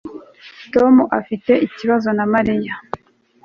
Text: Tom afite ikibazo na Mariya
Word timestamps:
Tom 0.73 0.93
afite 1.19 1.51
ikibazo 1.67 2.09
na 2.17 2.25
Mariya 2.33 2.73